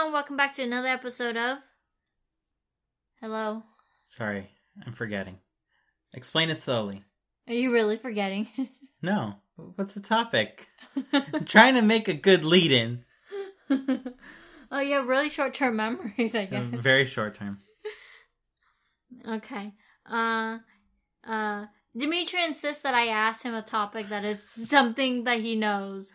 [0.00, 0.14] everyone.
[0.14, 1.58] Welcome back to another episode of.
[3.20, 3.62] Hello.
[4.08, 4.48] Sorry,
[4.86, 5.38] I'm forgetting.
[6.14, 7.02] Explain it slowly.
[7.46, 8.48] Are you really forgetting?
[9.02, 9.36] No.
[9.76, 10.68] What's the topic?
[11.14, 13.02] I'm trying to make a good lead in.
[14.70, 16.64] oh, you have really short term memories, I guess.
[16.64, 17.60] Very short term.
[19.26, 19.72] Okay.
[20.04, 20.58] Uh,
[21.26, 21.64] uh,
[21.96, 26.12] Dimitri insists that I ask him a topic that is something that he knows.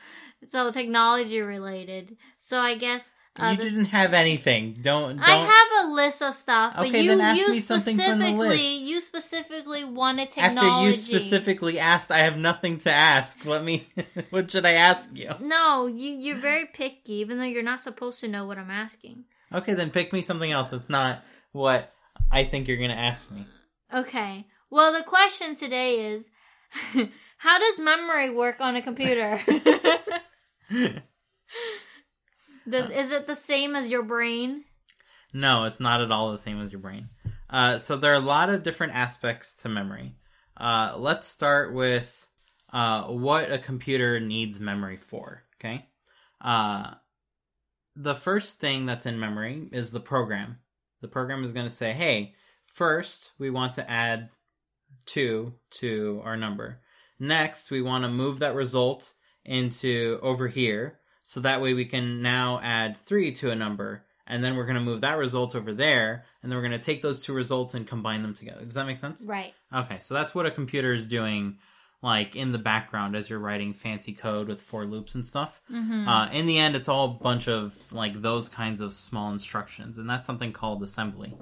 [0.47, 2.17] So technology related.
[2.37, 4.77] So I guess you didn't have anything.
[4.81, 5.17] Don't.
[5.17, 7.97] don't I have a list of stuff, but Okay, you then ask you me something
[7.97, 10.67] from the specifically you specifically wanted technology.
[10.67, 13.43] After you specifically asked, I have nothing to ask.
[13.45, 13.87] Let me.
[14.29, 15.31] what should I ask you?
[15.41, 19.25] No, you you're very picky, even though you're not supposed to know what I'm asking.
[19.53, 20.71] Okay, then pick me something else.
[20.71, 21.93] It's not what
[22.31, 23.45] I think you're gonna ask me.
[23.93, 24.47] Okay.
[24.69, 26.29] Well, the question today is,
[27.37, 29.39] how does memory work on a computer?
[32.67, 34.63] Does, is it the same as your brain?
[35.33, 37.09] No, it's not at all the same as your brain.
[37.49, 40.15] Uh, so there are a lot of different aspects to memory.
[40.57, 42.27] Uh, let's start with
[42.73, 45.43] uh, what a computer needs memory for.
[45.59, 45.87] Okay.
[46.41, 46.95] Uh,
[47.95, 50.59] the first thing that's in memory is the program.
[51.01, 52.33] The program is going to say, "Hey,
[52.65, 54.29] first we want to add
[55.05, 56.81] two to our number.
[57.19, 62.21] Next, we want to move that result into over here, so that way we can
[62.21, 65.73] now add three to a number." and then we're going to move that result over
[65.73, 68.65] there, and then we're going to take those two results and combine them together.
[68.65, 69.23] Does that make sense?
[69.23, 69.53] Right.
[69.73, 71.59] Okay, so that's what a computer is doing,
[72.01, 75.61] like in the background as you're writing fancy code with for loops and stuff.
[75.71, 76.07] Mm-hmm.
[76.07, 79.97] Uh, in the end, it's all a bunch of like those kinds of small instructions,
[79.97, 81.35] and that's something called assembly.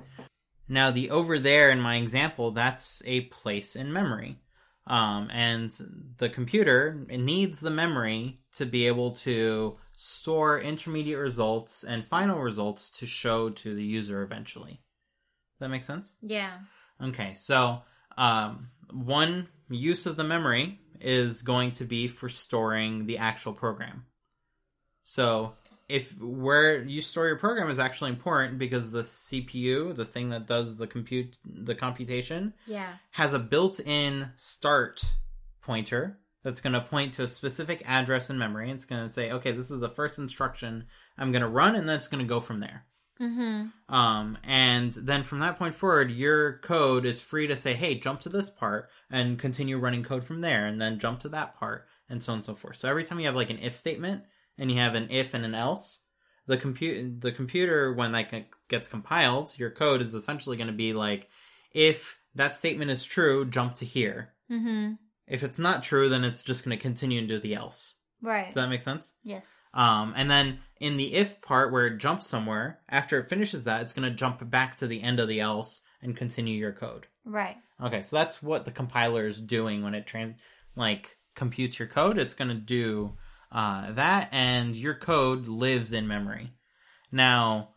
[0.67, 4.37] Now, the over there in my example, that's a place in memory.
[4.85, 5.71] Um, and
[6.17, 12.39] the computer it needs the memory to be able to store intermediate results and final
[12.39, 14.81] results to show to the user eventually.
[15.53, 16.15] Does that make sense?
[16.21, 16.57] yeah.
[17.01, 17.81] Okay, so
[18.17, 24.05] um, one use of the memory is going to be for storing the actual program.
[25.03, 25.53] So
[25.93, 30.47] if where you store your program is actually important because the CPU, the thing that
[30.47, 32.93] does the compute the computation, Yeah.
[33.11, 35.03] has a built-in start
[35.61, 38.71] pointer that's going to point to a specific address in memory.
[38.71, 41.87] It's going to say, okay, this is the first instruction I'm going to run, and
[41.87, 42.85] then it's going to go from there.
[43.21, 43.93] Mm-hmm.
[43.95, 48.21] Um, and then from that point forward, your code is free to say, hey, jump
[48.21, 51.85] to this part and continue running code from there, and then jump to that part,
[52.09, 52.77] and so on and so forth.
[52.77, 54.23] So every time you have like an if statement
[54.57, 55.99] and you have an if and an else,
[56.47, 58.31] the compute the computer when that
[58.67, 61.29] gets compiled, your code is essentially going to be like,
[61.71, 64.33] if that statement is true, jump to here.
[64.51, 64.93] Mm-hmm.
[65.27, 67.95] If it's not true, then it's just going to continue into the else.
[68.21, 68.47] Right.
[68.47, 69.13] Does that make sense?
[69.23, 69.45] yes.
[69.73, 73.81] Um, and then in the if part where it jumps somewhere, after it finishes that,
[73.81, 77.07] it's going to jump back to the end of the else and continue your code.
[77.25, 77.57] Right.
[77.83, 80.35] Okay, so that's what the compiler is doing when it tran
[80.75, 82.17] like computes your code.
[82.17, 83.17] It's going to do
[83.53, 86.51] uh, that, and your code lives in memory.
[87.11, 87.69] Now,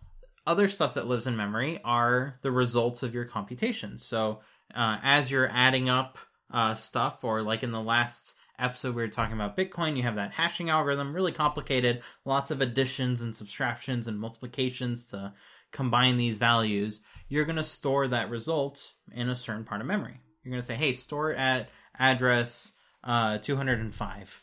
[0.47, 4.05] other stuff that lives in memory are the results of your computations.
[4.05, 4.41] So,
[4.75, 6.19] uh, as you're adding up
[6.51, 10.15] uh, stuff, or like in the last episode we were talking about Bitcoin, you have
[10.15, 15.35] that hashing algorithm, really complicated, lots of additions and subtractions and multiplications to
[15.73, 17.01] combine these values.
[17.29, 20.21] You're going to store that result in a certain part of memory.
[20.43, 22.73] You're going to say, hey, store it at address
[23.05, 24.43] uh, 205.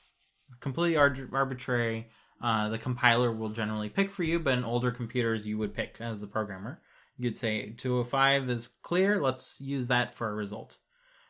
[0.60, 2.10] Completely ar- arbitrary.
[2.42, 5.98] Uh, the compiler will generally pick for you, but in older computers, you would pick
[6.02, 6.82] as the programmer.
[7.18, 10.78] You'd say 205 is clear, let's use that for a result.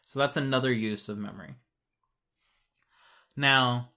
[0.06, 1.56] So that's another use of memory.
[3.36, 3.90] Now,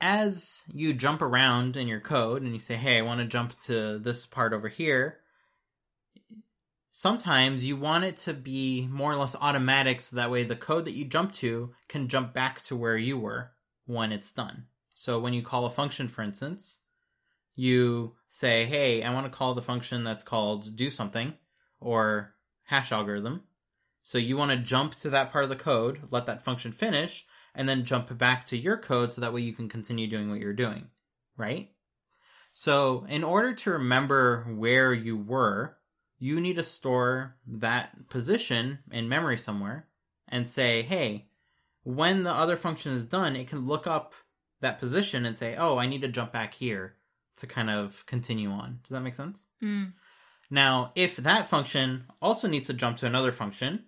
[0.00, 3.58] as you jump around in your code and you say, hey, I want to jump
[3.66, 5.18] to this part over here,
[6.90, 10.84] sometimes you want it to be more or less automatic so that way the code
[10.84, 13.52] that you jump to can jump back to where you were
[13.88, 14.66] when it's done.
[14.94, 16.78] So when you call a function, for instance,
[17.56, 21.34] you say, hey, I want to call the function that's called do something
[21.80, 23.42] or hash algorithm.
[24.02, 27.26] So you want to jump to that part of the code, let that function finish,
[27.54, 30.40] and then jump back to your code so that way you can continue doing what
[30.40, 30.88] you're doing,
[31.36, 31.70] right?
[32.52, 35.78] So in order to remember where you were,
[36.18, 39.86] you need to store that position in memory somewhere
[40.26, 41.27] and say, hey,
[41.88, 44.12] when the other function is done, it can look up
[44.60, 46.96] that position and say, oh, I need to jump back here
[47.38, 48.80] to kind of continue on.
[48.82, 49.46] Does that make sense?
[49.62, 49.94] Mm.
[50.50, 53.84] Now, if that function also needs to jump to another function,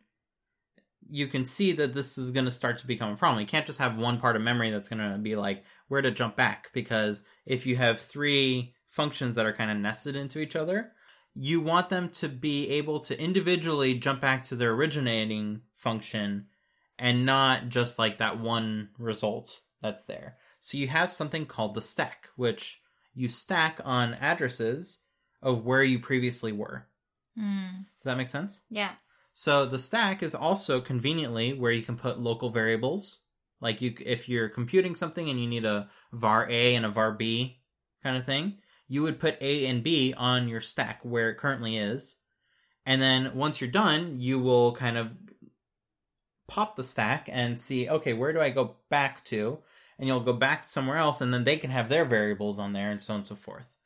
[1.11, 3.39] you can see that this is going to start to become a problem.
[3.39, 6.11] You can't just have one part of memory that's going to be like where to
[6.11, 10.57] jump back because if you have three functions that are kind of nested into each
[10.57, 10.93] other,
[11.35, 16.47] you want them to be able to individually jump back to their originating function
[17.01, 20.37] and not just like that one result that's there.
[20.61, 22.81] So you have something called the stack, which
[23.15, 24.99] you stack on addresses
[25.43, 26.87] of where you previously were.
[27.39, 27.79] Mm.
[27.79, 28.63] Does that make sense?
[28.69, 28.93] Yeah.
[29.33, 33.21] So the stack is also conveniently where you can put local variables.
[33.63, 37.13] Like you, if you're computing something and you need a var A and a var
[37.13, 37.61] B
[38.03, 38.59] kind of thing,
[38.89, 42.17] you would put A and B on your stack where it currently is.
[42.85, 45.09] And then once you're done, you will kind of
[46.51, 49.59] pop the stack and see, okay, where do I go back to?
[49.99, 52.91] And you'll go back somewhere else, and then they can have their variables on there,
[52.91, 53.77] and so on and so forth.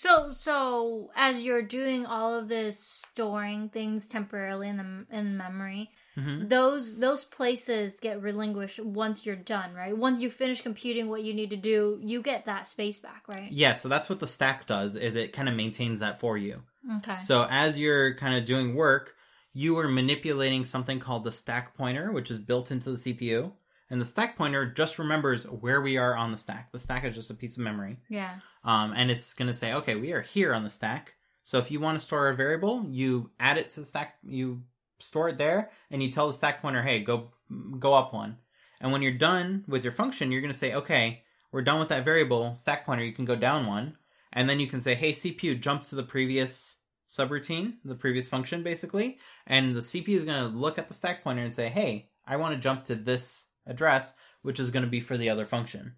[0.00, 5.90] So so as you're doing all of this storing things temporarily in the in memory,
[6.14, 9.96] hmm those those places get relinquished once you're done, right?
[9.96, 13.52] Once you finish computing what you need to do, you get that space back, right?
[13.52, 16.62] Yeah, so that's what the stack does, is it kind of maintains that for you.
[16.96, 17.16] Okay.
[17.16, 19.14] So as you're kind of doing work,
[19.52, 23.52] you are manipulating something called the stack pointer, which is built into the CPU.
[23.88, 26.70] And the stack pointer just remembers where we are on the stack.
[26.70, 27.98] The stack is just a piece of memory.
[28.08, 28.34] yeah.
[28.62, 31.14] Um, and it's going to say, okay, we are here on the stack.
[31.42, 34.62] So if you want to store a variable, you add it to the stack, you
[34.98, 37.30] store it there, and you tell the stack pointer, hey, go
[37.78, 38.36] go up one.
[38.80, 41.88] And when you're done with your function, you're going to say, okay, we're done with
[41.88, 43.02] that variable stack pointer.
[43.02, 43.96] You can go down one,
[44.32, 46.76] and then you can say, hey, CPU, jump to the previous
[47.10, 49.18] subroutine, the previous function, basically.
[49.46, 52.36] And the CPU is going to look at the stack pointer and say, hey, I
[52.36, 55.94] want to jump to this address, which is going to be for the other function.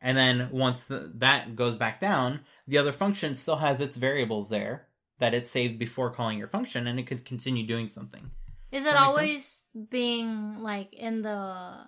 [0.00, 4.48] And then once the, that goes back down, the other function still has its variables
[4.48, 4.88] there
[5.20, 8.32] that it saved before calling your function, and it could continue doing something.
[8.72, 11.86] Is it always being like in the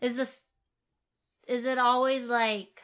[0.00, 0.44] Is this
[1.48, 2.80] is it always like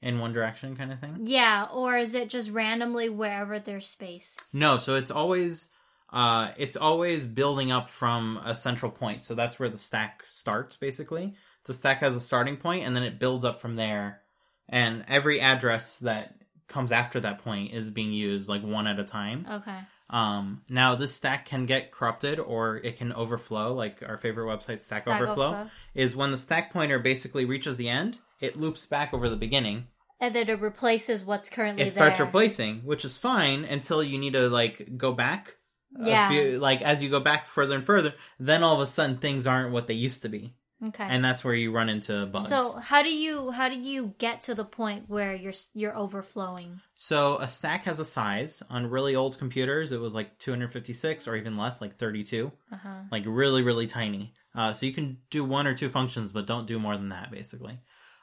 [0.00, 1.22] In one direction, kind of thing.
[1.24, 4.36] yeah, or is it just randomly wherever there's space?
[4.52, 5.70] No, so it's always
[6.12, 9.24] uh, it's always building up from a central point.
[9.24, 11.34] So that's where the stack starts, basically.
[11.64, 14.20] The stack has a starting point, and then it builds up from there.
[14.68, 16.34] And every address that
[16.68, 19.46] comes after that point is being used like one at a time.
[19.50, 19.78] Okay.
[20.10, 24.80] Um, now this stack can get corrupted or it can overflow, like our favorite website,
[24.80, 25.70] Stack, Stack Overflow, Overflow.
[25.94, 29.86] is when the stack pointer basically reaches the end, it loops back over the beginning.
[30.20, 34.32] And then it replaces what's currently It starts replacing, which is fine until you need
[34.32, 35.56] to like go back.
[35.98, 36.28] a Yeah.
[36.28, 39.46] few- like as you go back further and further, then all of a sudden things
[39.46, 41.04] aren't what they used to be, Okay.
[41.08, 42.48] and that's where you run into bugs.
[42.48, 46.80] so how do you how do you get to the point where you're you're overflowing?
[46.94, 48.62] So a stack has a size.
[48.70, 52.52] On really old computers, it was like 256 or even less, like 32.
[52.72, 52.88] Uh-huh.
[53.10, 56.66] like really really tiny uh, so you can do one or two functions but don't
[56.66, 57.78] do more than that basically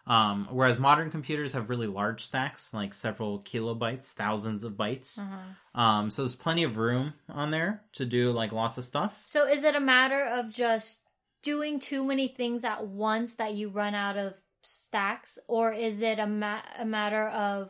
[0.08, 5.82] um, whereas modern computers have really large stacks like several kilobytes thousands of bytes Uh-huh.
[5.82, 9.48] um, so there's plenty of room on there to do like lots of stuff So
[9.48, 11.02] is it a matter of just
[11.46, 16.18] doing too many things at once that you run out of stacks or is it
[16.20, 17.70] a, ma- a matter of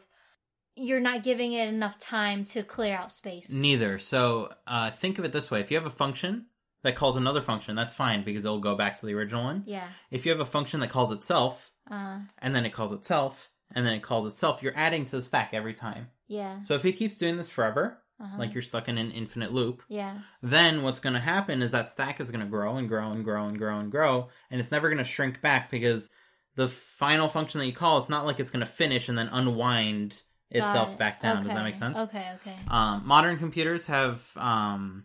[0.78, 3.50] you're not giving it enough time to clear out space?
[3.50, 6.46] neither so uh, think of it this way if you have a function
[6.84, 9.88] that calls another function that's fine because it'll go back to the original one Yeah.
[10.10, 13.86] if you have a function that calls itself Uh and then it calls itself and
[13.86, 16.62] then it calls itself you're adding to the stack every time yeah.
[16.62, 18.38] so if it keeps doing this forever Uh-huh.
[18.40, 20.20] like you're stuck in an infinite loop yeah.
[20.42, 23.26] then what's going to happen is that stack is going to grow and grow and
[23.26, 26.10] grow and grow and grow and it's never going to shrink back because
[26.56, 29.28] the final function that you call it's not like it's going to finish and then
[29.34, 30.98] unwind itself it.
[30.98, 32.56] back down does that make sense Okay, okay.
[32.70, 35.04] um, modern computers have um,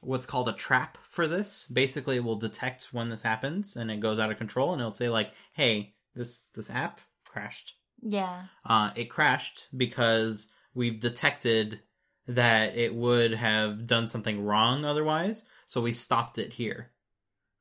[0.00, 3.98] what's called a trap for this basically it will detect when this happens and it
[3.98, 8.44] goes out of control and it'll say like hey this this app crashed Yeah.
[8.64, 11.80] uh, it crashed because we've detected
[12.26, 16.90] that it would have done something wrong otherwise, so we stopped it here.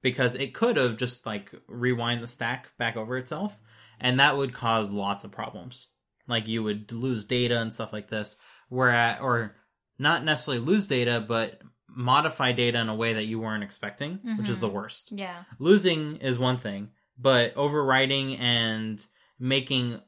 [0.01, 3.57] Because it could have just like rewind the stack back over itself,
[3.99, 5.87] and that would cause lots of problems.
[6.27, 8.35] Like you would lose data and stuff like this,
[8.69, 9.55] where at, or
[9.97, 14.49] not necessarily lose data, but modify data in a way that you weren't expecting, which
[14.49, 14.75] is the mm-hmm.
[14.75, 15.43] worst Yeah.
[15.59, 19.05] losing is one thing, but overwriting and
[19.39, 20.01] making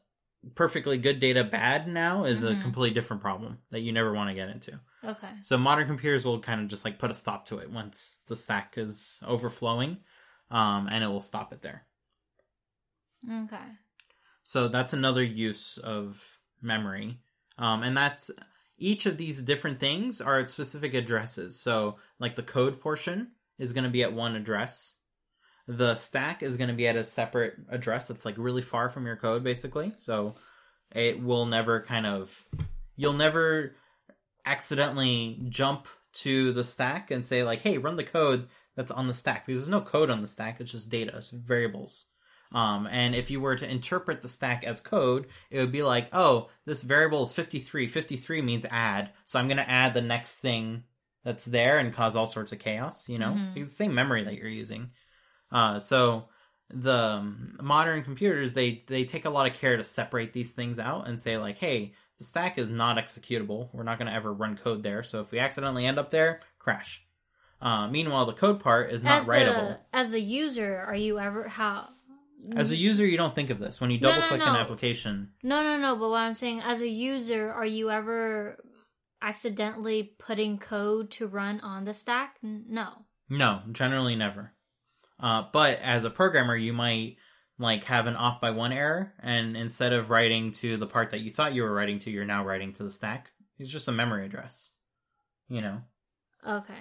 [0.53, 2.61] perfectly good data bad now is a Mhm.
[2.61, 4.79] completely different problem that you never want to get into.
[5.03, 5.31] Okay.
[5.41, 8.35] So modern computers will kind of just like put a stop to it once the
[8.35, 10.03] stack is overflowing,
[10.51, 11.85] um, and it will stop it there.
[13.29, 13.65] Okay.
[14.43, 17.19] So that's another use of memory.
[17.57, 18.29] Um, and that's
[18.77, 21.59] each of these different things are at specific addresses.
[21.59, 24.95] So, like the code portion is going to be at one address.
[25.67, 29.05] The stack is going to be at a separate address that's like really far from
[29.05, 29.93] your code, basically.
[29.97, 30.35] So,
[30.93, 32.45] it will never kind of
[32.95, 33.75] you'll never
[34.45, 39.13] accidentally jump to the stack and say like, "Hey, run the code that's on the
[39.13, 42.05] stack," because there's no code on the stack; it's just data, it's variables.
[42.51, 46.09] Um, and if you were to interpret the stack as code, it would be like,
[46.13, 47.87] "Oh, this variable is 53.
[47.87, 50.83] 53 means add, so I'm going to add the next thing
[51.23, 53.53] that's there and cause all sorts of chaos." You know, Mhm.
[53.55, 54.91] because it's the same memory that you're using.
[55.55, 56.25] Uh, so
[56.69, 60.79] the um, modern computers they they take a lot of care to separate these things
[60.79, 63.69] out and say like, "Hey, the stack is not executable.
[63.73, 65.01] We're not going to ever run code there.
[65.03, 67.03] So if we accidentally end up there, crash.
[67.61, 69.79] Uh, meanwhile, the code part is not as writable.
[69.93, 71.89] as a user, are you ever how?
[72.55, 74.55] As a user, you don't think of this when you No, double no, click an
[74.55, 75.31] application.
[75.41, 75.95] No, no, no.
[75.95, 78.63] But what I'm saying, as a user, are you ever
[79.21, 82.35] accidentally putting code to run on the stack?
[82.43, 83.05] N- No.
[83.29, 84.51] No, generally never.
[85.19, 87.17] Uh, but as a programmer, you might
[87.57, 91.21] like have an off by one error, and instead of writing to the part that
[91.21, 93.31] you thought you were writing to, you're now writing to the stack.
[93.57, 94.71] It's just a memory address.
[95.47, 95.81] You know.
[96.45, 96.73] Okay.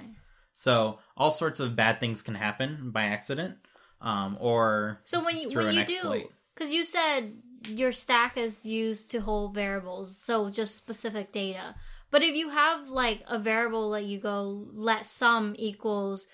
[0.54, 3.56] So all sorts of bad things can happen by accident,
[4.00, 6.22] um, or So when you when you exploit.
[6.22, 7.34] do, because you said
[7.68, 11.74] your stack is used to hold variables, so just specific data.
[12.10, 16.26] But if you have like a variable that you go let sum equals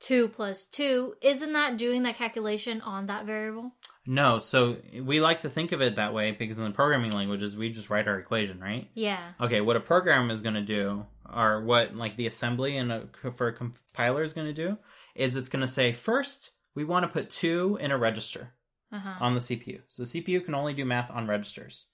[0.00, 3.72] two plus two, isn't that doing that calculation on that variable?
[4.06, 7.56] No, so we like to think of it that way because in the programming languages
[7.56, 8.88] we just write our equation, right?
[8.94, 9.20] Yeah.
[9.40, 13.08] Okay, what a program is going to do, or what like the assembly and a,
[13.34, 14.78] for a compiler is going to do,
[15.14, 18.52] is it's going to say first we want to put two in a register
[18.92, 19.14] Uh huh.
[19.20, 19.82] on the CPU.
[19.88, 21.86] So the CPU can only do math on registers.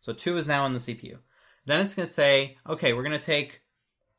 [0.00, 1.18] So two is now in the CPU.
[1.64, 3.60] Then it's going to say, okay, we're going to take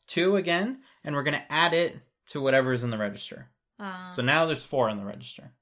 [0.08, 3.50] two again, and we're going to add it to whatever is in the register.
[3.80, 5.54] Uh, So now there's four in the register.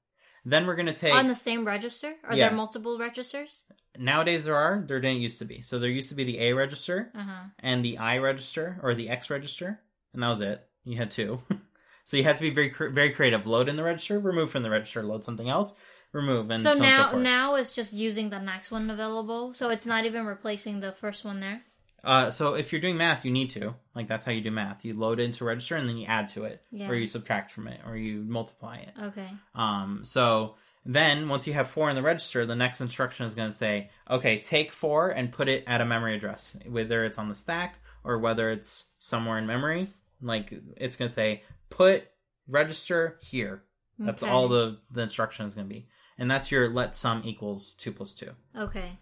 [0.44, 2.14] Then we're going to take on the same register?
[2.24, 2.48] Are Yeah.
[2.48, 3.62] there multiple registers?
[3.98, 6.54] nowadays there are there didn't used to be so there used to be the a
[6.54, 7.42] register Uh huh.
[7.58, 9.82] and the i register or the x register
[10.14, 11.42] and that was it you had two
[12.04, 14.70] so you had to be very very creative load in the register remove from the
[14.70, 15.74] register load something else
[16.12, 19.52] remove and So so, on now so now it's just using the next one available.
[19.52, 21.60] So it's not even replacing the first one there.
[22.04, 24.84] Uh, so if you're doing math you need to like that's how you do math
[24.84, 26.88] you load into register and then you add to it Yeah.
[26.88, 29.28] or you subtract from it or you multiply it Okay.
[29.54, 33.48] Um, so then once you have four in the register, the next instruction is going
[33.48, 37.28] to say, okay, take four and put it at a memory address, whether it's on
[37.28, 39.92] the stack or whether it's somewhere in memory.
[40.20, 42.08] Like it's going to say, put
[42.48, 43.62] register here.
[43.98, 44.32] That's Okay.
[44.32, 45.86] all the, the instruction is going to be.
[46.18, 48.30] And that's your let sum equals two plus two.
[48.58, 48.98] Okay.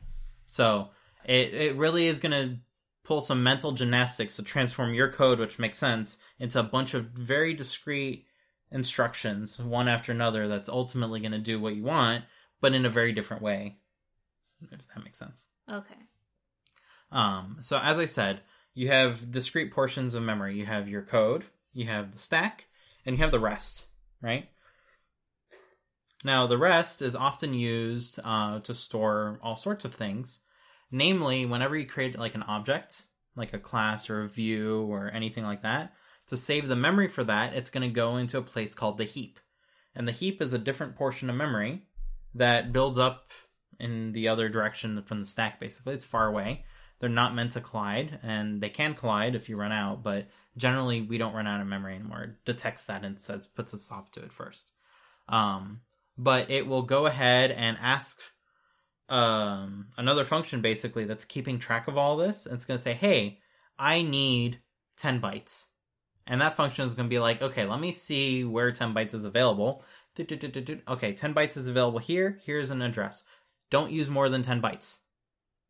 [0.47, 0.91] So
[1.25, 2.59] it, it really is going to
[3.05, 7.07] pull some mental gymnastics to transform your code, which makes sense, into a bunch of
[7.07, 8.27] very discrete
[8.71, 12.25] instructions, one after another, that's ultimately going to do what you want,
[12.61, 13.79] but in a very different way.
[14.63, 15.47] If that makes sense.
[15.71, 15.95] Okay.
[17.11, 18.41] Um, so as I said,
[18.75, 20.57] you have discrete portions of memory.
[20.57, 22.67] You have your code, you have the stack,
[23.05, 23.87] and you have the rest,
[24.21, 24.49] right?
[26.23, 30.41] Now, the rest is often used uh, to store all sorts of things.
[30.91, 33.03] Namely, whenever you create like an object,
[33.37, 35.93] like a class or a view or anything like that,
[36.29, 39.05] to save the memory for that, it's going to go into a place called the
[39.05, 39.39] heap.
[39.95, 41.83] And the heap is a different portion of memory
[42.35, 43.31] that builds up
[43.79, 45.95] in the other direction from the stack, basically.
[45.95, 46.65] It's far away.
[47.01, 51.01] They're not meant to collide, and they can collide if you run out, but generally
[51.01, 52.23] we don't run out of memory anymore.
[52.23, 54.73] It detects that and says puts a stop to it first.
[55.29, 55.81] Um,
[56.19, 58.21] but it will go ahead and ask
[59.11, 62.47] um, another function basically that's keeping track of all this.
[62.47, 63.41] And it's going to say, hey,
[63.79, 64.61] I need
[64.97, 65.67] 10 bytes.
[66.27, 69.15] And that function is going to be like, okay, let me see where 10 bytes
[69.15, 69.83] is available.
[70.89, 72.39] Okay, 10 bytes is available here.
[72.45, 73.25] Here's an address.
[73.69, 74.99] Don't use more than 10 bytes.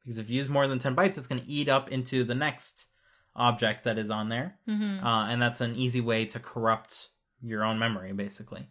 [0.03, 2.35] Because if you use more than 10 bytes, it's going to eat up into the
[2.35, 2.89] next
[3.35, 4.59] object that is on there.
[4.69, 5.05] Mm-hmm.
[5.05, 7.09] Uh, and that's an easy way to corrupt
[7.41, 8.69] your own memory, basically.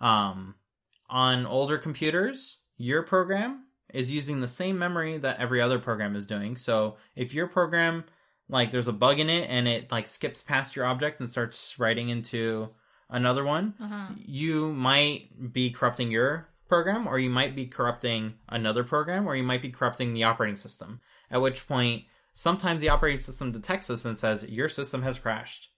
[0.00, 0.54] Um,
[1.08, 3.64] on older computers, your program
[3.94, 6.56] is using the same memory that every other program is doing.
[6.56, 8.04] So if your program,
[8.48, 11.78] like, there's a bug in it and it like skips past your object and starts
[11.78, 12.68] writing into
[13.10, 14.08] another one, Uh-huh.
[14.18, 19.42] you might be corrupting your program, or you might be corrupting another program, or you
[19.42, 21.00] might be corrupting the operating system.
[21.30, 22.04] At which point,
[22.34, 25.70] sometimes the operating system detects this and says, Your system has crashed.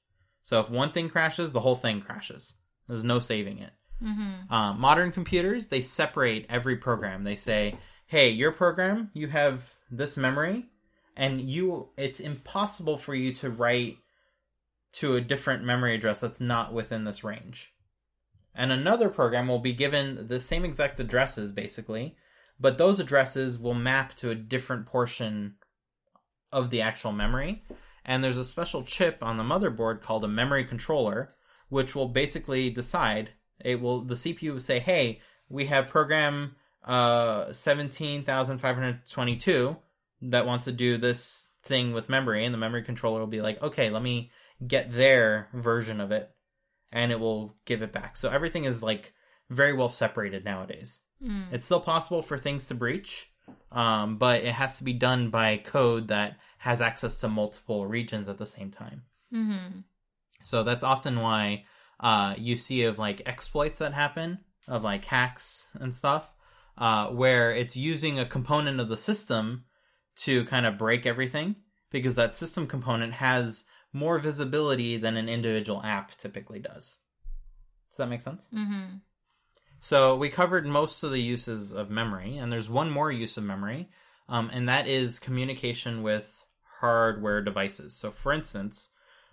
[0.43, 2.55] So if one thing crashes, the whole thing crashes.
[2.89, 3.71] There's no saving it.
[4.03, 4.53] Mm-hmm.
[4.53, 7.23] Um, modern computers, they separate every program.
[7.23, 7.79] They say,
[8.11, 10.65] hey, your program, you have this memory,
[11.17, 13.99] and you it's impossible for you to write
[14.91, 17.73] to a different memory address that's not within this range.
[18.53, 22.17] And another program will be given the same exact addresses, basically,
[22.59, 25.55] but those addresses will map to a different portion
[26.51, 27.63] of the actual memory.
[28.05, 31.37] And there's a special chip on the motherboard called a memory controller,
[31.69, 33.31] which will basically decide
[33.65, 39.77] it will the CPU will say, "Hey, we have program uh 17522
[40.23, 43.63] that wants to do this thing with memory," and the memory controller will be like,
[43.63, 44.31] "Okay, let me
[44.67, 46.31] get their version of it."
[46.93, 48.17] And it will give it back.
[48.17, 49.13] So everything is like
[49.49, 51.01] very well separated nowadays.
[51.23, 51.53] Mm.
[51.53, 53.31] It's still possible for things to breach,
[53.73, 58.29] um, but it has to be done by code that has access to multiple regions
[58.29, 59.03] at the same time.
[59.33, 59.81] Mm-hmm.
[60.41, 61.65] So that's often why
[61.99, 66.33] uh, you see of like exploits that happen of like hacks and stuff,
[66.81, 69.65] uh, where it's using a component of the system
[70.17, 71.55] to kind of break everything
[71.91, 76.99] because that system component has more visibility than an individual app typically does.
[77.91, 78.49] Does that make sense?
[78.55, 78.97] Mm-hmm.
[79.81, 83.45] So we covered most of the uses of memory, and there's one more use of
[83.45, 83.89] memory,
[84.29, 86.45] um, and that is communication with
[86.81, 87.97] hardware devices.
[87.97, 88.91] So, for instance,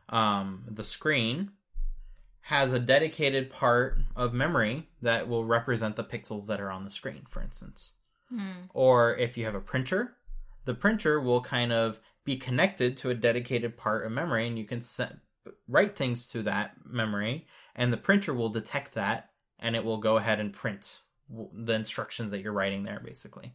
[0.10, 1.51] um, the screen
[2.48, 6.92] has a dedicated part of memory that will represent the pixels that are on the
[6.92, 7.94] screen, for instance.
[8.34, 8.70] Mm.
[8.74, 10.16] Or if you have a printer,
[10.66, 14.66] the printer will kind of be connected to a dedicated part of memory, and you
[14.66, 15.18] can set,
[15.68, 20.18] write things to that memory, and the printer will detect that and it will go
[20.18, 23.54] ahead and print the instructions that you're writing there basically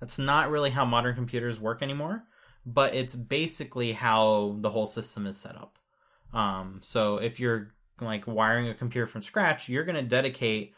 [0.00, 2.24] that's not really how modern computers work anymore
[2.64, 5.78] but it's basically how the whole system is set up
[6.32, 7.72] um, so if you're
[8.04, 10.74] like wiring a computer from scratch you're going to dedicate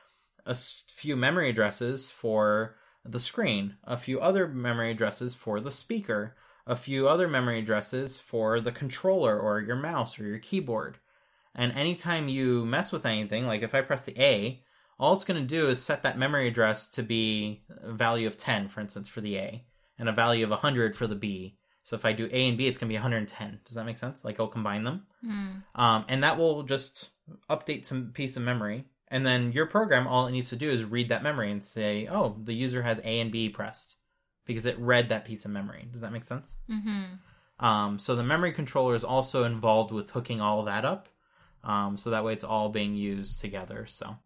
[0.47, 6.35] a few memory addresses for the screen a few other memory addresses for the speaker
[6.67, 10.99] a few other memory addresses for the controller or your mouse or your keyboard
[11.55, 14.63] and anytime you mess with anything, like if I press the A,
[14.99, 18.37] all it's going to do is set that memory address to be a value of
[18.37, 19.65] 10, for instance, for the A,
[19.99, 21.57] and a value of 100 for the B.
[21.85, 23.61] So if I do A and B, it's going to be 110.
[23.65, 24.25] Does that make sense?
[24.25, 25.07] Like I'll combine them.
[25.25, 25.63] Mm.
[25.75, 27.11] Um, and that will just
[27.51, 28.87] update some piece of memory.
[29.09, 32.09] And then your program, all it needs to do is read that memory and say,
[32.11, 33.97] oh, the user has A and B pressed
[34.47, 35.87] because it read that piece of memory.
[35.93, 36.57] Does that make sense?
[36.71, 37.65] Mm-hmm.
[37.65, 41.11] Um, so the memory controller is also involved with hooking all that up.
[41.63, 43.85] Um, so that way it's all being used together.
[43.87, 44.17] So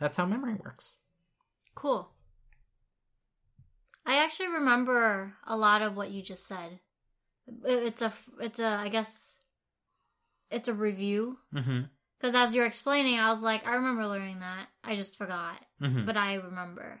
[0.00, 0.94] that's how memory works.
[1.74, 2.08] Cool.
[4.06, 6.80] I actually remember a lot of what you just said.
[7.64, 9.38] It- It's a, it's a, I guess,
[10.50, 11.38] it's a review.
[11.52, 11.82] hmm
[12.18, 14.66] Because as you're explaining, I was like, I remember learning that.
[14.84, 17.00] I just forgot, hmm but I remember.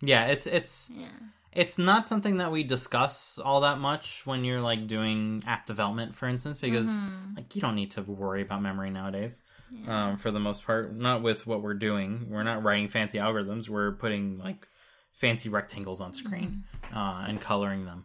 [0.00, 1.10] Yeah, it's it's Yeah.
[1.52, 6.16] it's not something that we discuss all that much when you're like doing app development,
[6.16, 7.36] for instance, because Mhm.
[7.36, 9.42] like you don't need to worry about memory nowadays.
[9.70, 10.08] Yeah.
[10.10, 12.28] Um, for the most part, not with what we're doing.
[12.28, 13.68] We're not writing fancy algorithms.
[13.68, 14.68] We're putting like
[15.12, 18.04] fancy rectangles on screen uh, and coloring them.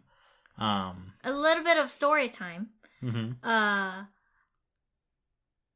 [0.57, 2.69] Um, a little bit of story time.
[3.01, 4.03] hmm Uh,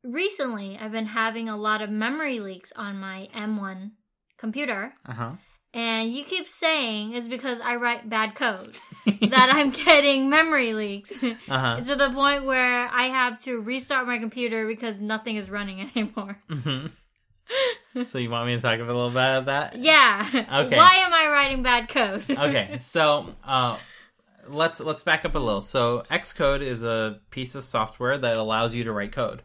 [0.04, 3.92] recently, I've been having a lot of memory leaks on my M1
[4.38, 4.94] computer.
[5.06, 5.32] Uh huh.
[5.74, 8.76] And you keep saying it's because I write bad code
[9.22, 11.82] that I'm getting memory leaks uh huh.
[11.86, 16.38] to the point where I have to restart my computer because nothing is running anymore.
[16.50, 16.88] hmm
[18.06, 19.78] so you want me to talk a little bit about that?
[19.84, 20.26] Yeah.
[20.34, 20.76] Okay.
[20.78, 22.24] Why am I writing bad code?
[22.30, 23.78] okay, so uh,
[24.52, 25.62] let's let's back up a little.
[25.62, 29.44] So Xcode is a piece of software that allows you to write code.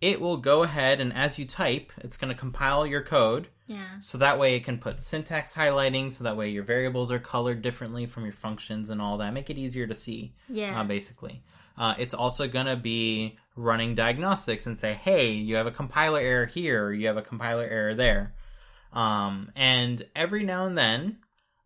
[0.00, 3.98] It will go ahead and as you type, it's going to compile your code yeah.
[4.00, 7.60] so that way it can put syntax highlighting so that way your variables are colored
[7.60, 9.34] differently from your functions and all that.
[9.34, 10.34] Make it easier to see.
[10.48, 10.80] Yeah.
[10.80, 11.42] uh, basically.
[11.76, 16.18] Uh, it's also going to be running diagnostics and say, hey, you have a compiler
[16.18, 18.34] error here, or you have a compiler error there.
[18.92, 21.18] Um, and every now and then,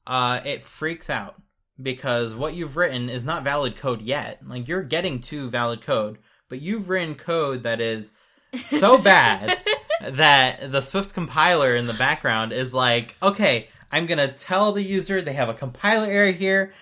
[0.06, 1.40] uh, it freaks out
[1.80, 4.40] because what you've written is not valid code yet.
[4.46, 8.12] Like, you're getting to valid code, but you've written code that is
[8.60, 9.58] so bad
[10.00, 15.20] that the Swift compiler in the background is like, okay, I'm gonna tell the user
[15.20, 16.74] they have a compiler error here,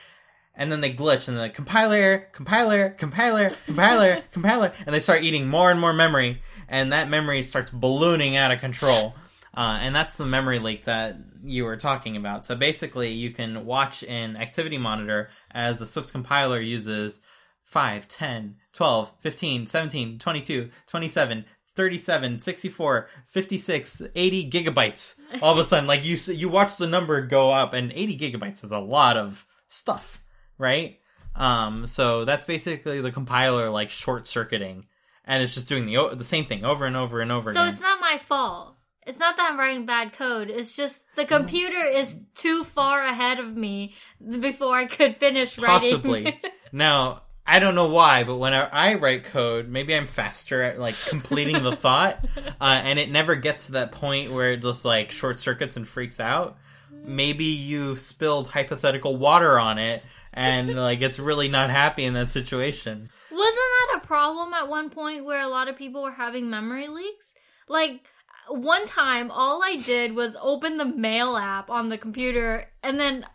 [0.55, 5.23] and then they glitch, and then compiler error, compiler, compiler, compiler, compiler, and they start
[5.23, 9.15] eating more and more memory, and that memory starts ballooning out of control.
[9.55, 12.47] Uh, and that's the memory leak that you were talking about.
[12.47, 17.21] So basically, you can watch in Activity Monitor as the Swift compiler uses
[17.65, 25.15] 5, 10, 12, 15, 17, 22, 27, 37, 64, 56, 80 gigabytes.
[25.41, 28.63] All of a sudden, like you you watch the number go up, and 80 gigabytes
[28.65, 30.23] is a lot of stuff,
[30.59, 30.99] right?
[31.35, 34.85] Um, so that's basically the compiler like short circuiting,
[35.25, 37.73] and it's just doing the the same thing over and over and over So again.
[37.73, 38.77] it's not my fault.
[39.07, 40.49] It's not that I'm writing bad code.
[40.49, 43.95] It's just the computer is too far ahead of me
[44.41, 45.91] before I could finish writing.
[45.91, 46.41] Possibly.
[46.73, 50.95] now, I don't know why, but when I write code, maybe I'm faster at like
[51.07, 55.11] completing the thought, uh, and it never gets to that point where it just like
[55.11, 56.57] short circuits and freaks out.
[57.05, 62.31] Maybe you spilled hypothetical water on it, and like it's really not happy in that
[62.31, 63.11] situation.
[63.33, 66.87] Wasn't that a problem at one point where a lot of people were having memory
[66.87, 67.35] leaks?
[67.69, 68.07] Like
[68.49, 73.27] one time, all I did was open the mail app on the computer, and then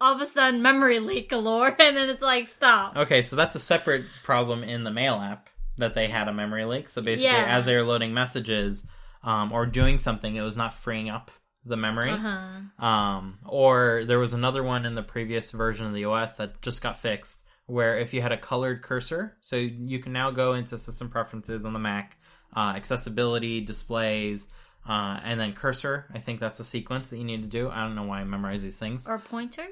[0.00, 2.96] all of a sudden, memory leak galore, and then it's like, stop.
[2.96, 6.64] Okay, so that's a separate problem in the mail app that they had a memory
[6.64, 6.88] leak.
[6.88, 7.44] So basically, Yeah.
[7.46, 8.84] as they were loading messages
[9.22, 11.30] um, or doing something, it was not freeing up
[11.64, 12.10] the memory.
[12.10, 12.84] Uh-huh.
[12.84, 16.82] Um, or there was another one in the previous version of the OS that just
[16.82, 20.78] got fixed, where if you had a colored cursor, so you can now go into
[20.78, 22.16] system preferences on the Mac,
[22.56, 24.48] uh, accessibility, displays,
[24.88, 26.06] uh, and then cursor.
[26.12, 27.70] I think that's the sequence that you need to do.
[27.70, 29.06] I don't know why I memorize these things.
[29.06, 29.66] Or pointer?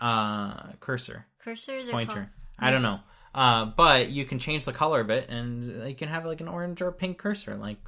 [0.00, 2.30] Uh, cursor, Cursors or pointer.
[2.58, 3.00] I don't know.
[3.34, 6.48] Uh, but you can change the color of it, and you can have like an
[6.48, 7.56] orange or pink cursor.
[7.56, 7.78] Like,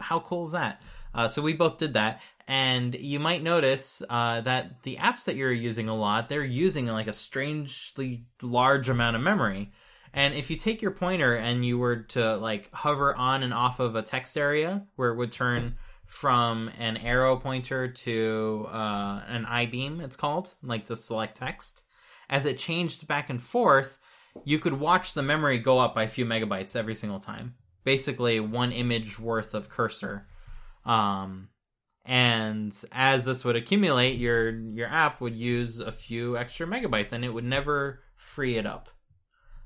[0.00, 0.82] how cool is that?
[1.14, 5.36] Uh, so we both did that, and you might notice uh, that the apps that
[5.36, 9.72] you're using a lot, they're using like a strangely large amount of memory.
[10.14, 13.80] And if you take your pointer and you were to like hover on and off
[13.80, 15.74] of a text area where it would turn
[16.06, 21.82] from an arrow pointer to uh, an I beam, it's called, like to select text,
[22.30, 23.98] as it changed back and forth,
[24.44, 27.54] you could watch the memory go up by a few megabytes every single time.
[27.82, 30.28] Basically, one image worth of cursor.
[30.84, 31.48] Um,
[32.04, 37.24] and as this would accumulate, your your app would use a few extra megabytes, and
[37.24, 38.90] it would never free it up.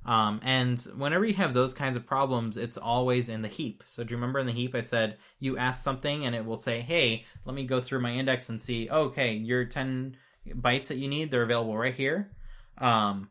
[0.09, 3.85] Um, and whenever you have those kinds of problems, it's always in the heap.
[3.87, 6.57] So do you remember in the heap I said you ask something and it will
[6.57, 8.89] say, "Hey, let me go through my index and see.
[8.89, 10.17] Okay, your ten
[10.47, 12.33] bytes that you need, they're available right here."
[12.79, 13.29] Um,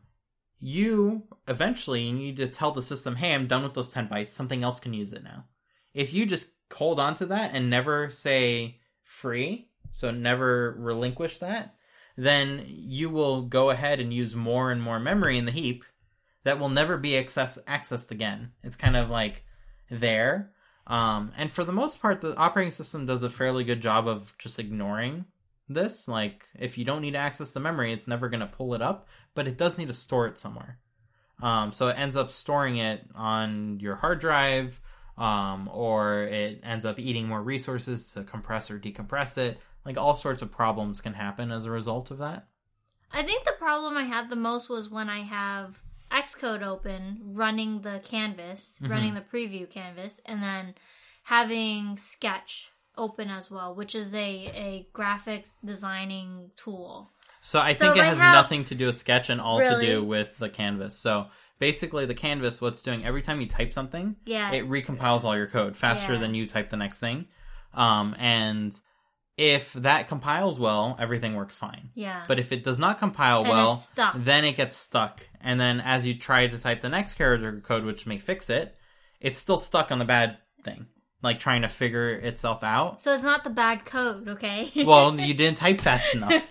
[0.60, 4.30] you eventually need to tell the system, "Hey, I'm done with those ten bytes.
[4.30, 5.46] Something else can use it now."
[5.94, 11.74] If you just hold on to that and never say free, so never relinquish that,
[12.16, 15.84] then you will go ahead and use more and more memory in the heap
[16.48, 18.52] that will never be access- accessed again.
[18.62, 19.44] It's kind of like
[19.90, 20.50] there.
[20.86, 24.32] Um, and for the most part, the operating system does a fairly good job of
[24.38, 25.26] just ignoring
[25.68, 26.08] this.
[26.08, 28.80] Like, if you don't need to access the memory, it's never going to pull it
[28.80, 30.78] up, but it does need to store it somewhere.
[31.42, 34.80] Um, so it ends up storing it on your hard drive,
[35.18, 39.58] um, or it ends up eating more resources to compress or decompress it.
[39.84, 42.46] Like, all sorts of problems can happen as a result of that.
[43.12, 45.78] I think the problem I had the most was when I have
[46.10, 48.92] Xcode open, running the canvas, Mm-hmm.
[48.92, 50.74] running the preview canvas, and then
[51.24, 57.10] having Sketch open as well, which is a, a graphics designing tool.
[57.40, 59.60] So I So think it they has have- nothing to do with Sketch and all
[59.60, 60.98] to do with the canvas.
[60.98, 61.26] So
[61.60, 64.50] basically, the canvas, what's doing every time you type something, Yeah.
[64.52, 66.18] it recompiles all your code faster Yeah.
[66.20, 67.26] than you type the next thing.
[67.74, 68.72] Um, and
[69.38, 71.90] if that compiles well, everything works fine.
[71.94, 72.24] yeah.
[72.26, 73.82] But if it does not compile And well,
[74.16, 75.26] then it gets stuck.
[75.40, 78.74] And then as you try to type the next character code, which may fix it,
[79.20, 80.86] it's still stuck on the bad thing,
[81.22, 83.00] like trying to figure itself out.
[83.00, 84.70] so it's not the bad code, okay?
[84.84, 86.42] Well, you didn't type fast enough.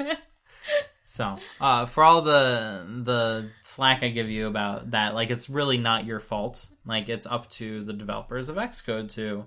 [1.09, 5.77] So, uh, for all the the slack I give you about that, like it's really
[5.77, 6.67] not your fault.
[6.85, 9.45] Like it's up to the developers of Xcode to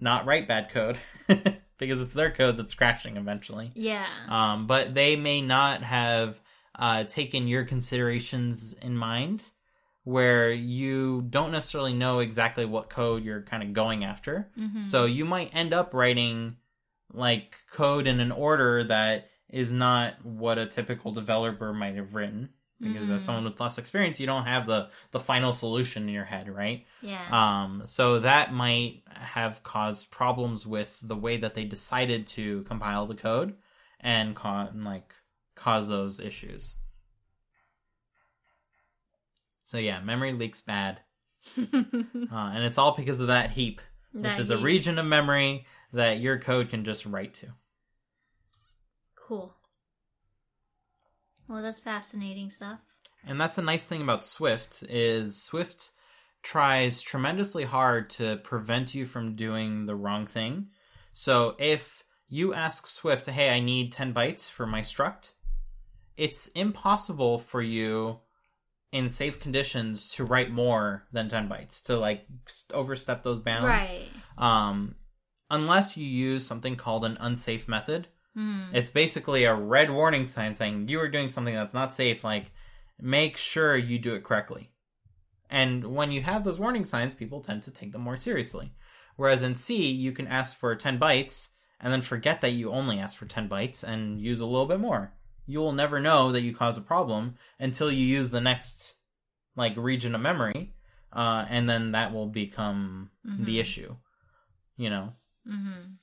[0.00, 0.98] not write bad code
[1.78, 3.72] because it's their code that's crashing eventually.
[3.74, 4.06] yeah.
[4.28, 6.40] Um, but they may not have
[6.78, 9.50] uh, taken your considerations in mind,
[10.04, 14.48] where you don't necessarily know exactly what code you're kind of going after.
[14.58, 14.82] Mhm.
[14.82, 16.56] So you might end up writing
[17.12, 22.50] like code in an order that is not what a typical developer might have written.
[22.80, 23.24] Because as Mhm.
[23.24, 26.86] someone with less experience, you don't have the the final solution in your head, right?
[27.02, 27.26] yeah.
[27.28, 33.06] Um, so that might have caused problems with the way that they decided to compile
[33.06, 33.56] the code
[34.00, 35.12] and ca- and, like
[35.56, 36.76] cause those issues.
[39.64, 41.00] So yeah, memory leaks bad,
[41.58, 41.60] uh,
[42.32, 43.80] and it's all because of that heap,
[44.12, 47.48] which That is a region of memory that your code can just write to.
[49.14, 49.54] cool.
[51.48, 52.80] Well, that's fascinating stuff.
[53.26, 55.92] And that's a nice thing about Swift is Swift
[56.42, 60.68] tries tremendously hard to prevent you from doing the wrong thing.
[61.12, 65.32] So if you ask Swift, "Hey, I need 10 bytes for my struct,"
[66.16, 68.20] it's impossible for you
[68.92, 72.26] in safe conditions to write more than 10 bytes to like
[72.72, 73.88] overstep those bounds.
[73.88, 74.10] Right.
[74.38, 74.96] Um
[75.50, 78.08] unless you use something called an unsafe method.
[78.38, 78.72] Hmm.
[78.72, 82.22] It's basically a red warning sign saying you are doing something that's not safe.
[82.22, 82.52] Like,
[83.00, 84.70] make sure you do it correctly.
[85.50, 88.74] And when you have those warning signs, people tend to take them more seriously.
[89.16, 91.48] Whereas in C, you can ask for 10 bytes
[91.80, 94.78] and then forget that you only asked for 10 bytes and use a little bit
[94.78, 95.14] more.
[95.46, 98.94] You will never know that you caused a problem until you use the next
[99.56, 100.74] like region of memory,
[101.12, 103.60] uh, and then that will become the Mhm.
[103.60, 103.96] issue.
[104.76, 105.14] You know,
[105.48, 105.94] Mm-hmm.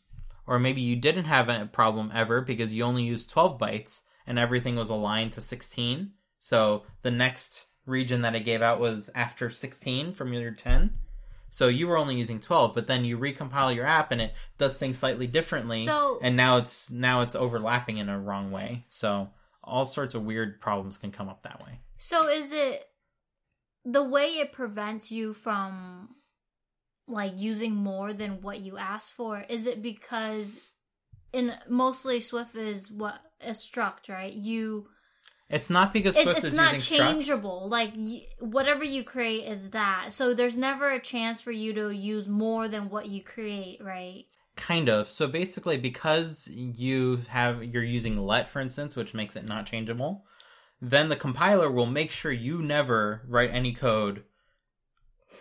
[0.47, 4.37] Or maybe you didn't have a problem ever because you only used 12 bytes and
[4.39, 6.11] everything was aligned to 16.
[6.39, 10.97] So the next region that it gave out was after 16 from your 10.
[11.49, 14.77] So you were only using 12, but then you recompile your app and it does
[14.77, 15.85] things slightly differently.
[15.85, 18.85] So- and now it's now it's overlapping in a wrong way.
[18.89, 19.29] So
[19.63, 21.79] all sorts of weird problems can come up that way.
[21.97, 22.85] So is it
[23.85, 26.15] the way it prevents you from
[27.07, 29.41] like using more than what you asked for?
[29.47, 30.57] Is it because
[31.33, 34.33] in mostly Swift is what a struct, right?
[34.33, 34.87] You
[35.49, 36.97] It's not because it, it's is not using structs.
[36.97, 37.69] changeable.
[37.69, 40.13] Like y- whatever you create is that.
[40.13, 44.25] So there's never a chance for you to use more than what you create, right?
[44.55, 45.11] Kind of.
[45.11, 50.25] So basically, because you have you're using let, for instance, which makes it not changeable,
[50.81, 54.23] then the compiler will make sure you never write any code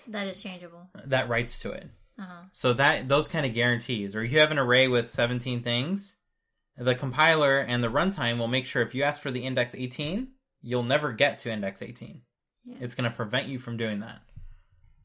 [0.08, 0.88] That is changeable.
[1.06, 1.88] that writes to it.
[2.18, 2.44] Uh-huh.
[2.52, 6.16] So that those kind of guarantees, or you have an array with 17 things,
[6.76, 10.28] the compiler and the runtime will make sure if you ask for the index 18,
[10.62, 12.22] you'll never get to index 18.
[12.64, 12.76] Yeah.
[12.80, 14.22] It's going to prevent you from doing that.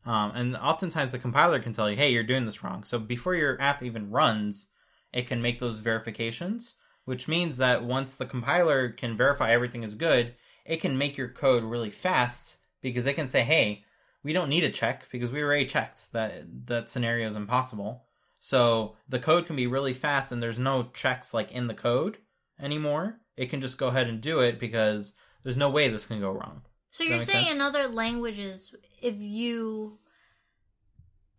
[0.06, 2.84] Um, and oftentimes the compiler can tell you, hey, you're doing this wrong.
[2.84, 4.68] So before your app even runs,
[5.12, 9.96] it can make those verifications, which means that once the compiler can verify everything is
[9.96, 10.36] good,
[10.66, 13.84] it can make your code really fast because it can say, hey,
[14.24, 18.04] we don't need a check because we already checked that that scenario is impossible.
[18.40, 22.18] So the code can be really fast and there's no checks like in the code
[22.60, 23.20] anymore.
[23.38, 26.32] It can just go ahead and do it because there's no way this can go
[26.32, 26.62] wrong.
[26.92, 27.56] So that you're saying sense?
[27.56, 30.00] in other languages, if you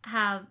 [0.04, 0.46] have,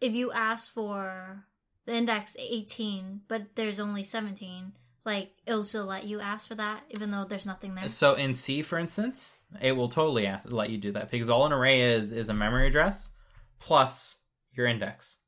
[0.00, 1.44] if you ask for
[1.84, 4.72] the index 18, but there's only 17,
[5.04, 7.88] like it'll still let you ask for that, even though there's nothing there.
[7.88, 11.46] So in C, for instance, it will totally ask, let you do that because all
[11.46, 13.10] an array is is a memory address
[13.60, 14.16] plus
[14.52, 15.18] your index.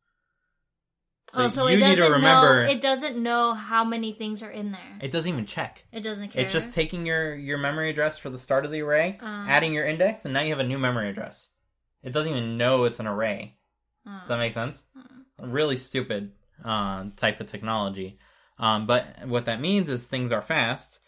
[1.34, 2.70] oh, so it doesn't need to remember know.
[2.70, 4.98] It doesn't know how many things are in there.
[5.00, 5.84] it doesn't even check.
[5.92, 6.44] It doesn't care.
[6.44, 9.44] It's just taking your your memory address for the start of the array, Uh.
[9.48, 11.50] adding your index, and now you have a new memory address.
[12.02, 13.56] It doesn't even know it's an array.
[14.06, 14.84] Uh, Does that make sense?
[14.96, 15.02] uh.
[15.46, 16.32] Really stupid
[16.64, 18.18] uh, type of technology.
[18.58, 20.98] Um, but what that means is things are fast.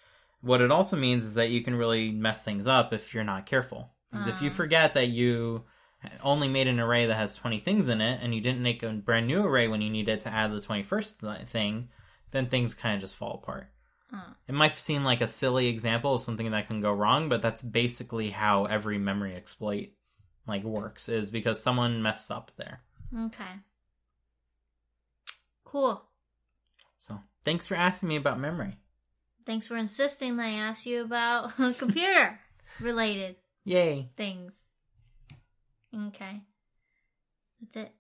[0.41, 3.47] What it also means is that you can really mess things up if you're not
[3.47, 3.91] careful.
[4.11, 4.55] Because if you Ah.
[4.55, 5.65] forget that you
[6.23, 8.91] only made an array that has 20 things in it and you didn't make a
[8.91, 11.91] brand new array when you needed to add the 21st thing,
[12.31, 13.69] then things kind of just fall apart.
[14.13, 14.33] Uh.
[14.49, 17.63] It might seem like a silly example of something that can go wrong, but that's
[17.63, 19.91] basically how every memory exploit
[20.47, 22.81] like works is because someone messed up there.
[23.17, 23.61] Okay.
[25.65, 26.03] Cool.
[26.99, 28.79] So, thanks for asking me about memory.
[29.51, 32.39] Thanks for insisting that I ask you about computer
[32.79, 33.35] related
[33.65, 34.09] Yay.
[34.17, 34.65] things.
[35.93, 36.43] Okay.
[37.61, 37.93] That's it.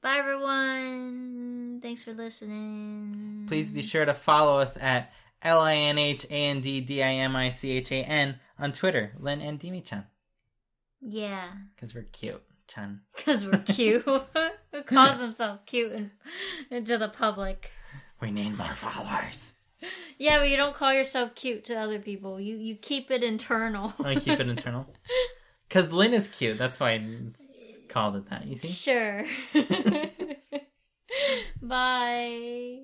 [0.00, 1.80] Bye, everyone.
[1.82, 3.44] Thanks for listening.
[3.48, 7.02] Please be sure to follow us at L I N H A N D D
[7.02, 10.06] I M I C H A N on Twitter, Linh and Dimi Chan,
[11.02, 13.02] Yeah, because we're cute, Chan.
[13.14, 14.04] because we're cute.
[14.72, 16.12] Who calls himself cute and,
[16.70, 17.72] and to the public?
[18.22, 19.52] We need more followers.
[20.18, 22.40] Yeah, but you don't call yourself cute to other people.
[22.40, 23.92] You you keep it internal.
[23.98, 24.86] Oh, I keep it internal.
[25.68, 26.58] Because Linh is cute.
[26.58, 27.04] That's why I
[27.88, 28.46] called it that.
[28.46, 28.68] You see?
[28.68, 29.24] Sure.
[31.62, 32.82] Bye.